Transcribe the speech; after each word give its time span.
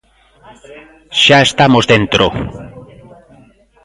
Xa 1.23 1.37
estamos 1.47 1.85
dentro. 1.93 2.25